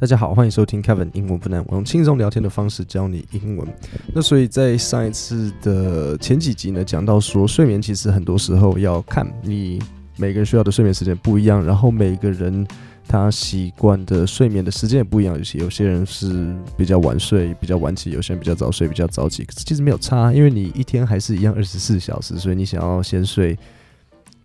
[0.00, 3.68] 大家好，欢迎收听 Kevin 英文不难，我用轻松聊天的方式教你英文。
[4.14, 9.78] 那所以在上一次的前几集呢，讲到说睡眠其实很多时候要看你
[10.16, 12.66] 每个人需要的睡眠时间不一样，然后每个人
[13.06, 15.36] 他习惯的睡眠的时间也不一样。
[15.36, 19.44] 有些有些人是比较晚睡，比较晚起；有些人比较早睡，比较早起。
[19.44, 23.54] 可是其实没有差，因为你一天还是一样二十四小时，所以你想要先睡。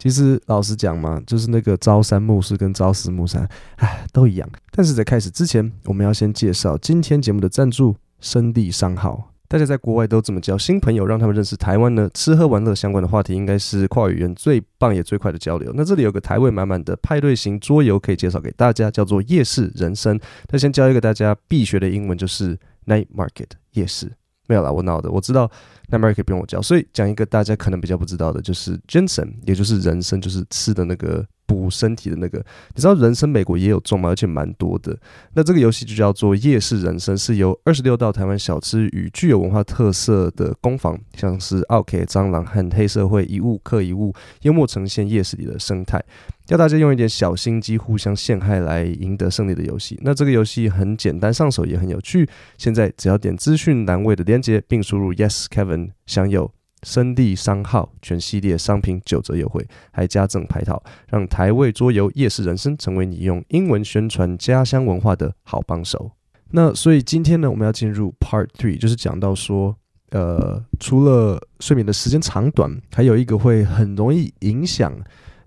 [0.05, 4.47] 其实老实讲嘛，就是那个朝三暮四跟朝四暮三，唉，都一样。
[4.69, 9.31] 但是在开始之前，我们要先介绍今天节目的赞助——生地商号。
[9.47, 12.07] 大家在国外都怎么交新朋友，让他们认识台湾呢？
[12.13, 15.73] 吃喝玩乐相关的话题，应该是跨语言最棒也最快的交流。
[15.73, 20.19] 那这里有个台味满满的派对型桌游可以介绍给大家，叫做夜市人生。
[20.51, 24.11] 那先教一个大家必学的英文，就是 Night Market 夜市。
[24.47, 25.09] 没有啦，我闹的。
[25.11, 25.49] 我知道
[25.87, 31.25] 那没用不用我教，所以讲一个大家可能比较不知道的，就是 Ginseng，也就是人参，就是吃的那个。
[31.55, 32.37] 补身体的那个，
[32.73, 34.09] 你知道人参美国也有种吗？
[34.09, 34.97] 而且蛮多的。
[35.33, 46.03] 那这个游戏就叫做夜市人参，是由二十六道台湾小吃与具有文化特色的工坊，像是奥客、蟑螂和黑社会一物克一物，幽默呈现夜市里的生态，
[46.47, 49.99] 要大家用一点小心机互相陷害来赢得胜利的游戏。
[50.03, 52.27] 那这个游戏很简单上手，也很有趣。
[52.57, 56.51] 现在只要点资讯栏位的链接，并输入 Yes Kevin，享有。
[56.83, 66.11] 生地商号全系列商品九折优惠，还加赠牌套，让台味桌游夜市人生成为你用英文宣传家乡文化的好帮手。
[66.51, 69.75] 那所以今天呢，我们要进入 Part Three，就是讲到说，
[70.11, 74.95] 呃，除了睡眠的时间长短，还有一个会很容易影响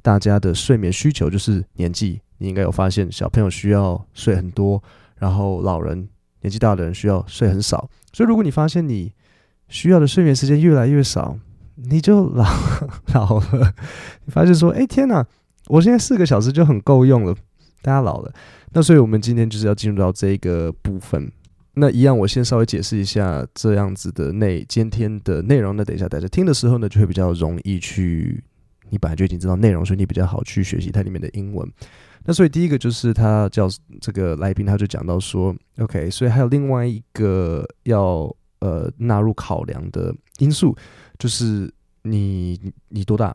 [0.02, 2.20] 大家的睡眠需求，就是年纪。
[2.38, 4.82] 你应该有发现，小朋友需要睡很多，
[5.16, 6.08] 然后老人
[6.40, 7.88] 年纪大的人需要睡很少。
[8.12, 9.12] 所以如果你发现你
[9.68, 11.38] 需要的睡眠时间越来越少，
[11.76, 12.44] 你就老
[13.14, 13.72] 老了。
[14.24, 15.24] 你发现说，哎、天哪，
[15.66, 17.34] 我现在四个小时就很够用了。
[17.80, 18.32] 大家老了，
[18.72, 21.30] 那所以我们今天就是要进入到这一个部分。
[21.74, 25.76] 那一样，我先稍微解释一下这样子的内今天的内容。
[25.76, 28.42] 那等一下大家听的时候呢，就会比较容易去，
[28.90, 31.70] 你本来就已经知道内容，所以你比较好去学习它里面的英文。
[32.24, 33.68] 那所以第一个就是他叫
[34.00, 38.34] 这个来宾，他就讲到说，OK，所以还有另外一个要。
[38.60, 40.76] 呃，纳入考量的因素
[41.18, 43.34] 就是你你多大？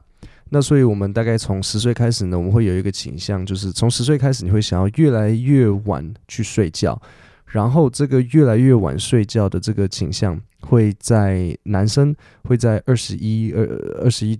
[0.50, 7.02] 那所以我们大概从十岁开始呢，我们会有一个倾向，就是从十岁开始，你会想要越来越晚去睡觉，
[7.46, 13.66] 然后这个越来越晚睡觉的这个倾向会在男生会在二十一二
[14.04, 14.40] 二十一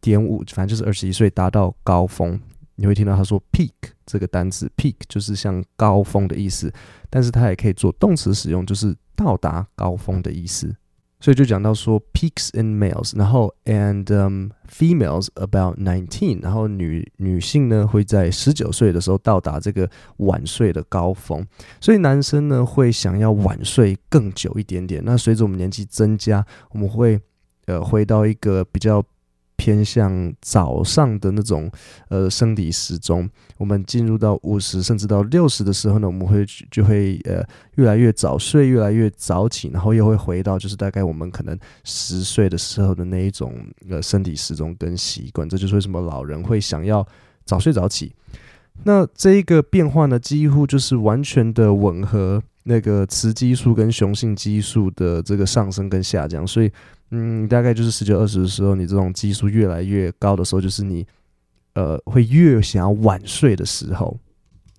[0.00, 2.40] 点五，反正就是二十一岁达到高峰。
[2.76, 3.72] 你会听到他说 peak
[4.04, 6.72] 这个单词，peak 就是像高峰的意思，
[7.08, 8.96] 但是它也可以做动词使用，就是。
[9.16, 10.74] 到达高峰的意思，
[11.20, 21.46] 所以就讲到说 peaks in males，然后 and、um, females about nineteen，然后女女性呢会在十九岁的时候到达这个晚睡的高峰，
[21.80, 25.00] 所以男生呢会想要晚睡更久一点点。
[25.04, 27.20] 那随着我们年纪增加，我们会
[27.66, 29.00] 呃回到一个比较。
[29.56, 31.70] 偏向早上的那种
[32.08, 37.42] 呃生理时钟，我们进入到五十甚至到六十的时候呢，我们会就会呃
[37.76, 43.54] 越来越早睡，越来越早起，然后又会回到就是大概我们可能十岁的时候的那一种
[43.88, 47.06] 呃身体时钟跟习惯，这就是为什么老人会想要
[47.44, 48.12] 早睡早起。
[48.82, 56.70] 那这一个变化呢，几乎就是完全的吻合那个雌激素跟雄性激素的这个上升跟下降，所以。
[57.16, 61.06] 嗯，大概就是十九二十的时候，你这种激素越来越高的时候，就是你
[61.74, 64.18] 呃会越想要晚睡的时候。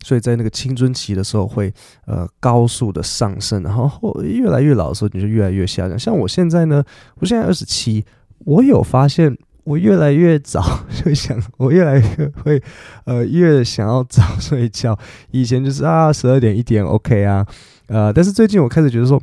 [0.04, 1.74] 所以在那个青春期的时候会
[2.06, 5.98] 呃高速的上升，然后后越来越老的时候，你就越来越下降。
[5.98, 6.84] 像我现在呢，
[7.16, 8.04] 我现在二十七，
[8.40, 12.62] 我有发现我越来越早 就想，我越来越会
[13.06, 15.00] 呃越想要早睡觉。
[15.32, 17.48] 以前就是啊十二点一点 OK 啊，
[17.88, 19.22] 呃，但是最近我开始觉得说。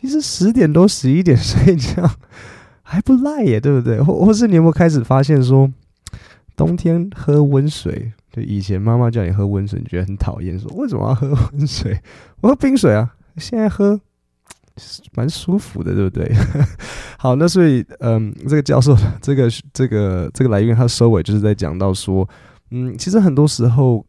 [0.00, 2.08] 其实十点多、十一点睡觉
[2.82, 4.00] 还不赖耶，对不对？
[4.00, 5.68] 或或是你有没有开始发现说，
[6.56, 12.00] 冬天喝温水，就以前妈妈叫你喝温水，你觉得很讨厌，说为什么要喝温水？
[12.40, 14.00] 我喝冰水啊，现在喝
[15.14, 16.32] 蛮舒服的，对不对？
[17.18, 22.28] 好，那所以嗯，这个教授，这个这个这个来源，他收尾就是在讲到说，
[22.70, 24.06] 嗯，其实很多时候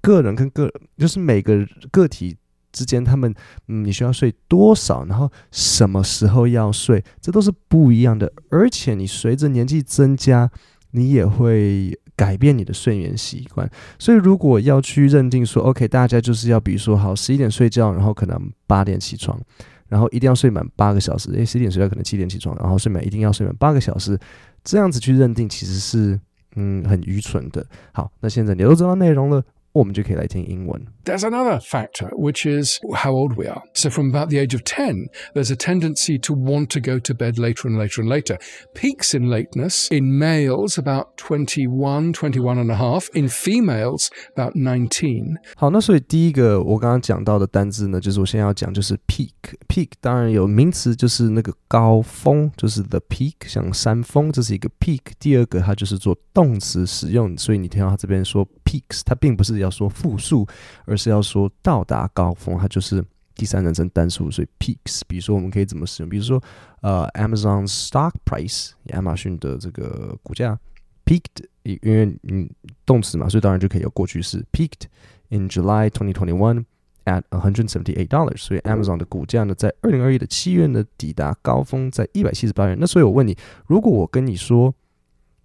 [0.00, 2.34] 个人跟个，就是每个个体。
[2.76, 3.34] 之间，他们
[3.68, 8.30] 嗯，你需要睡多少，然后什么时候要睡，这都是不一样的。
[8.50, 10.50] 而且你随着年纪增加，
[10.90, 13.68] 你也会改变你的睡眠习惯。
[13.98, 19.40] 所以如果要去认定说，OK，大家就是要比如说好十一点睡觉，然后可能八点起床，
[19.88, 21.30] 然后一定要睡满八个小时。
[21.32, 24.18] 诶，十一点睡觉可能七点起床，然后睡满一定要睡满八个小时，
[24.62, 26.20] 这样子去认定其实是
[26.56, 27.64] 嗯很愚蠢的。
[27.92, 29.42] 好，那现在你都知道内容了，
[29.72, 30.86] 我们就可以来听英文。
[31.05, 33.61] there's another factor, which is how old we are.
[33.73, 37.13] So from about the age of 10, there's a tendency to want to go to
[37.13, 38.37] bed later and later and later.
[38.73, 43.09] Peaks in lateness in males about 21, 21 and a half.
[43.13, 55.01] In females about 19.好，那所以第一个我刚刚讲到的单字呢，就是我现在要讲就是 peak。peak 当然有名词，就是那个高峰，就是 the peak，像山峰，这是一个 peak。
[55.19, 60.47] 第二个它就是做动词使用，所以你听到它这边说 peaks，它并不是要说复数，
[60.96, 63.04] 是要说到达高峰，它就是
[63.34, 65.02] 第三人称单数，所以 peaks。
[65.06, 66.08] 比如说我们可以怎么使用？
[66.08, 66.42] 比如说
[66.80, 70.58] 呃，Amazon stock price，亚马逊的这个股价
[71.04, 72.50] peaked，因为你
[72.84, 74.86] 动词嘛，所以当然就可以有过去式 peaked
[75.28, 76.64] in July 2021
[77.04, 78.38] at one hundred seventy eight dollars。
[78.38, 82.76] 所以 Amazon 的股价呢，在二零二一的七月呢，抵达高峰在一百七十八元。
[82.80, 84.74] 那所以我问你，如果我跟你说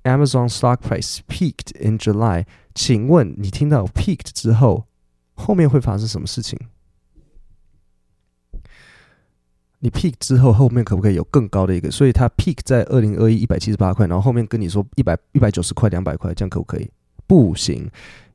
[0.04, 4.86] Amazon stock price peaked in July，请问你听到 peaked 之后，
[5.41, 6.59] 后面会发生什么事情？
[9.83, 11.89] 你 peak 之后，后面可不可以有更高的一个？
[11.89, 16.88] 所以它 peak 在二零二一一百七十八块，然后后面跟你说一百一百九十块、两百块，这样可不可以？
[17.25, 17.89] 不行，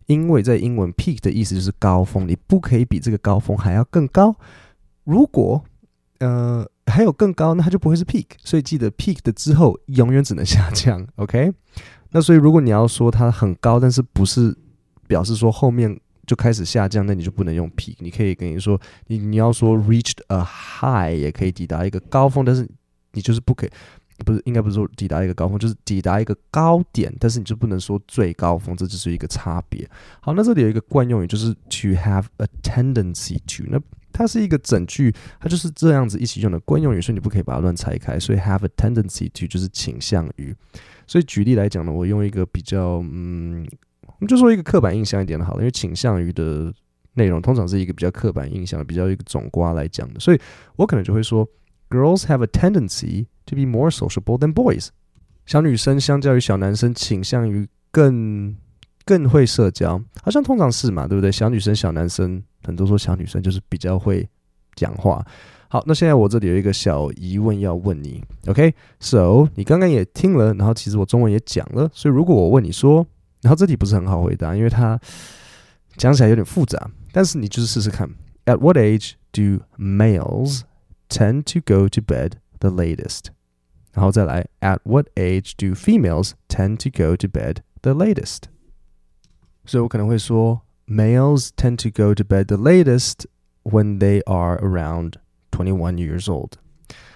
[0.06, 4.34] 因为在英文 peak 的意思就是高峰，你不可以比这个高峰还要更高。
[5.04, 5.62] 如果
[6.18, 8.26] 呃还有更高，那它就不会是 peak。
[8.42, 11.06] 所以记得 peak 的之后永远只能下降。
[11.14, 11.52] OK，
[12.10, 14.56] 那所以如果你要说它很高，但是不是
[15.06, 16.00] 表示说后面。
[16.26, 17.94] 就开始下降，那你就不能用 peak。
[18.00, 22.68] 你可以跟你说，你你要说 reached a high，也可以抵达一个高峰，但是
[23.12, 23.70] 你就是不可以，
[24.24, 29.88] 不是应该不是说抵达一个高峰，就是抵达一个高点，但是你就不能说最高峰，这就是一个差别。
[30.20, 33.80] 好，那这里有一个惯用语，就是 to have a tendency to，那
[34.12, 38.18] 它是一个整句，它就是这样子一起用的惯用语，所以你不可以把它乱拆开。
[38.18, 40.54] 所以 have a tendency to 就是倾向于。
[41.06, 43.64] 所以举例来讲呢，我用一个比较嗯。
[44.02, 46.72] 我们就说一个刻板印象一点的好了，因为倾向于的
[47.14, 50.40] 内容通常是一个比较刻板印象，比较一个总瓜来讲的，所以
[50.76, 51.46] 我可能就会说
[51.90, 54.88] ，Girls have a tendency to be more sociable than boys。
[55.44, 58.56] 小女生相较于小男生倾向于更
[59.04, 61.30] 更会社交，好像通常是嘛，对不对？
[61.30, 64.26] 小女生、小男生，很多说小女生就是比较会
[64.74, 65.24] 讲话。
[65.68, 73.06] 好，那现在我这里有一个小疑问要问你，OK？So、你刚刚也听了，然后其实我中文也讲了，所以如果我问你说。
[73.45, 74.99] 然后这题不是很好回答，因为它
[75.97, 76.91] 讲起来有点复杂。
[77.11, 78.09] 但是你就是试试看。
[78.45, 80.61] At what age do males
[81.09, 83.27] tend to go to bed the latest？
[83.93, 88.43] 然后再来，At what age do females tend to go to bed the latest？
[89.65, 93.25] 所以我可能会说，males tend to go to bed the latest
[93.63, 95.13] when they are around
[95.51, 96.53] twenty-one years old。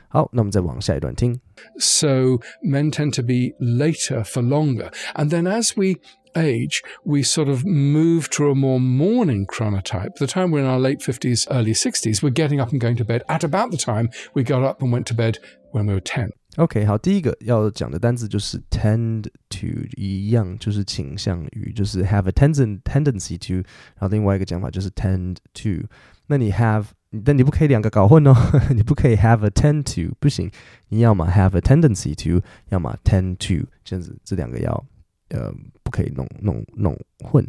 [0.10, 1.40] 好，那我们再往下一段听。
[1.80, 6.00] So men tend to be later for longer, and then as we
[6.36, 10.16] age, we sort of move to a more morning chronotype.
[10.16, 13.06] The time we're in our late 50s, early 60s, we're getting up and going to
[13.06, 15.38] bed at about the time we got up and went to bed
[15.72, 16.32] when we were 10.
[16.58, 23.56] OK，好，第一个要讲的单词就是 tend to，一样就是倾向于，就是 have a tendency tendency to。
[23.96, 25.88] 然后另外一个讲法就是 tend to。
[26.28, 26.86] 那你 have，
[27.26, 28.34] 但你不可以两个搞混哦，
[28.74, 30.50] 你不可以 have a tend to，不行，
[30.90, 34.86] 你要么 have a tendency to，要么 tend to，这样子这两个要。
[35.31, 37.47] 呃，不可以弄弄弄混，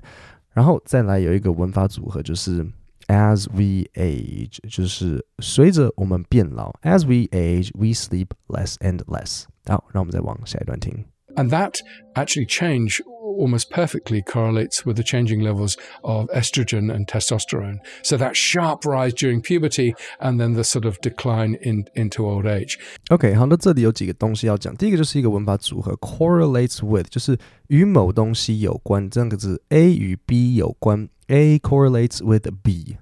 [0.53, 2.65] 然后再来有一个文法组合，就是
[3.07, 9.43] as we age，就是随着我们变老，as we age we sleep less and less。
[9.65, 11.05] 好，让我们再往下一段听。
[11.35, 11.75] And that
[12.15, 12.99] actually change
[13.30, 17.78] almost perfectly correlates with the changing levels of estrogen and testosterone.
[18.02, 22.46] So that sharp rise during puberty and then the sort of decline in, into old
[22.46, 22.78] age.
[23.10, 24.74] OK，好，那这里有几个东西要讲。
[24.76, 27.38] 第一个就是一个文法组合，correlates with，就是
[27.68, 32.96] 与某东西有关，这样个字 A 与 B 有关，A correlates with B。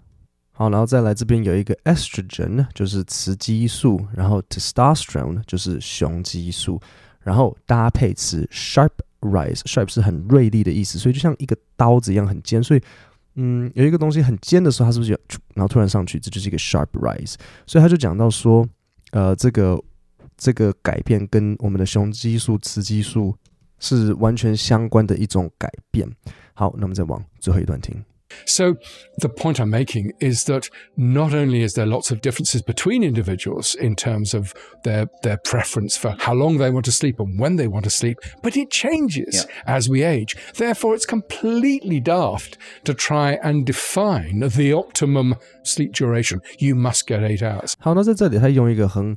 [0.53, 6.81] 好，然后再来这边有一个 estrogen，就是雌激素，然后 testosterone 就是雄激素。
[7.21, 8.91] 然后搭配词 sharp
[9.22, 12.62] rise，sharp 是很锐利的意思，所以就像一个刀子一样很尖。
[12.64, 12.82] 所以，
[13.36, 15.20] 嗯，有一个东西很尖的时候，它是不是有，
[15.54, 17.36] 然后突然上去，这就是一个 sharp rise。
[17.66, 18.68] 所以他就讲到说，
[19.12, 19.82] 呃，这个
[20.38, 23.36] 这个改变跟我们的雄激素、雌激素
[23.80, 26.10] 是完全相关的一种改变。
[26.54, 28.04] 好，那么再往最后一段听。
[28.47, 28.75] So
[29.19, 33.77] the point I'm making is that not only is there lots of differences between individuals
[33.77, 37.57] in terms of their their preference for how long they want to sleep and when
[37.57, 39.77] they want to sleep, but it changes yeah.
[39.77, 40.37] as we age.
[40.57, 46.41] Therefore, it's completely daft to try and define the optimum sleep duration.
[46.59, 47.75] You must get eight hours.
[47.79, 49.17] 好，那在这里他用一个很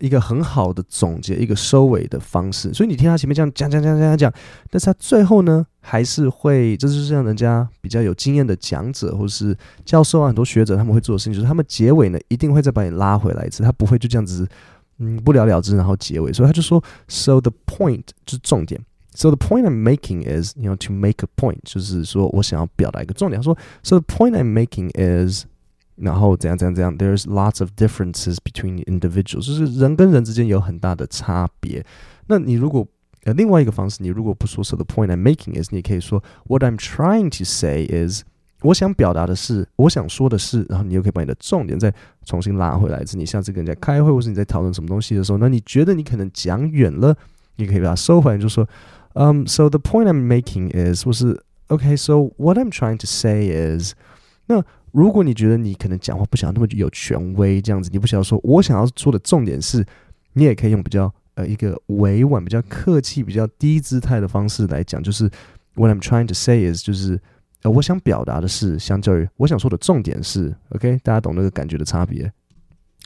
[0.00, 2.74] 一个很好的总结、一个收尾的方式。
[2.74, 4.34] 所以你听他前面这样讲讲讲讲讲，
[4.70, 5.66] 但是他最后呢？
[5.81, 14.47] 还是会，这就是像人家比较有经验的讲者或是教授啊，很多学者他们会做的事情，就是他们结尾呢一定会再把你拉回来一次，他不会就这样子，
[14.99, 16.31] 嗯，不了了之，然后结尾。
[16.31, 18.79] 所以他就说，So the point 就是重点。
[19.13, 23.41] So the point I'm making is, you know, to make a point，就是说我想要表达一个重点。
[23.41, 25.45] 他说，So the point I'm making is，
[25.95, 31.85] 然后怎样怎样怎样，There's lots of differences between individuals，就是人跟人之间有很大的差别。
[32.27, 32.87] 那你如果
[33.23, 38.23] 呃，另外一个方式，你如果不说 “so the point I'm making is”，你可以说 “what I'm trying to say is”，
[38.61, 41.93] 我想表达的是，我想说的是，然后你又可以把你的重点再
[42.25, 43.05] 重新拉回来。
[43.05, 47.15] 是你下次跟人家开会，或是你在讨论什么东西的时候，那你觉得你可能讲远了，
[47.57, 48.67] 你可以把它收回来，就说
[49.13, 53.93] 嗯、um,，“so the point I'm making is”，或是 “OK”，“so what I'm trying to say is”。
[54.47, 59.85] 那如果你觉得你可能讲话不想要那么有权威，这样子，你不想要说，我想要说的重点是，
[60.33, 61.13] 你也可以用比较。
[61.35, 65.29] 呃，一个委婉、比较客气、比较低姿态的方式来讲，就是
[65.75, 67.19] What I'm trying to say is，就是
[67.63, 72.31] 呃，我想表达的是，相较于我想说的重点是，OK，大家懂那个感觉的差别。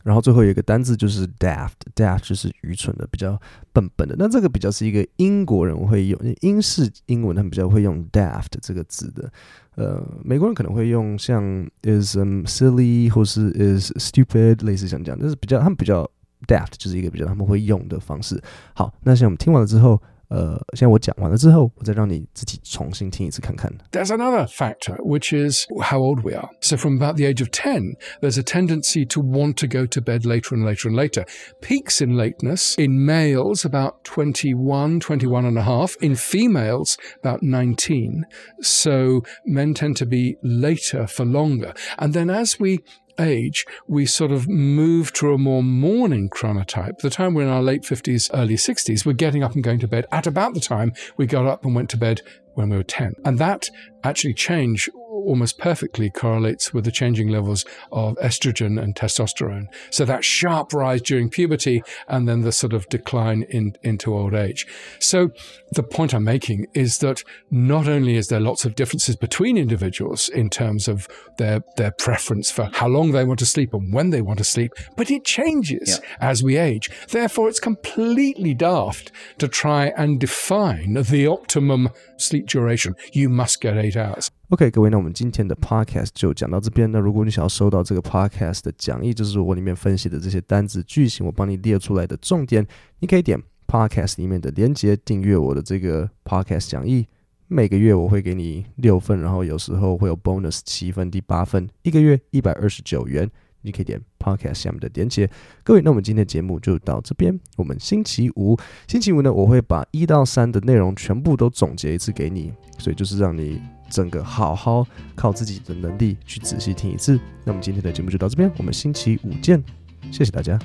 [0.03, 3.39] 然后最后有一个单字就是 daft，daft 就是愚蠢的、比较
[3.74, 4.15] 笨笨的。
[4.17, 9.32] 那这个比较是一个英国人会用英式英文，他们比较会用 daft 这个字的。
[9.75, 11.44] 呃，美国人可能会用像
[11.84, 16.10] is、um, silly 或是 is stupid，类似像这样，但是比较他们比较。
[16.47, 18.43] Daft 就是一个比较他们会用的方式。
[18.75, 23.71] 好，那现在我们听完了之后，呃，现在我讲完了之后，我再让你自己重新听一次看看。
[23.91, 26.49] There's another factor, which is how old we are.
[26.61, 30.00] So from about the age of 10, there's a tendency to want to go to
[30.00, 31.27] bed later and later and later.
[31.61, 35.97] Peaks in lateness in males about 21, 21 and a half.
[36.00, 38.25] In females, about 19.
[38.62, 41.75] So men tend to be later for longer.
[41.99, 42.79] And then as we
[43.20, 47.00] age, we sort of move to a more morning chronotype.
[47.00, 49.88] The time we're in our late 50s, early 60s, we're getting up and going to
[49.88, 52.22] bed at about the time we got up and went to bed
[52.54, 53.14] when we were 10.
[53.24, 53.70] And that
[54.04, 59.68] actually changed almost perfectly correlates with the changing levels of estrogen and testosterone.
[59.90, 64.34] So that sharp rise during puberty and then the sort of decline in, into old
[64.34, 64.68] age.
[65.00, 65.32] So
[65.72, 70.30] the point I'm making is that not only is there lots of differences between individuals
[70.30, 71.08] in terms of
[71.38, 74.44] their, their preference for how long they want to sleep and when they want to
[74.44, 76.16] sleep, but it changes yeah.
[76.20, 76.90] as we age.
[77.10, 82.96] Therefore, it's completely daft to try and define the optimum sleep duration.
[83.12, 84.32] You must get eight hours.
[84.50, 86.92] OK，各位，那我们今天的 Podcast 就讲到这边。
[86.92, 92.64] 那如果你想要收到这个 Podcast 的讲义，就是我里面分析的这些单字句型，我帮你列出来的重点，
[93.00, 97.08] 你可以点 Podcast 里面的连结，订阅我的这个 Podcast 讲义。
[97.48, 103.28] 每个月我会给你六份，然后有时候会有 Bonus 七份、第八份，一个月一百二十九元。
[103.64, 105.28] 你可以点 Podcast 下面的连结。
[105.64, 107.36] 各位，那我们今天的节目就到这边。
[107.58, 108.56] 我们星期五，
[108.88, 113.60] 星期五呢，我会把一到三的内容全部都总结一次给你，所以就是让你。
[113.89, 117.20] 整个好好靠自己的能力去仔细听一次。
[117.44, 119.63] 那么今天的节目就到这边，我们星期五见，
[120.12, 120.60] 谢谢大家。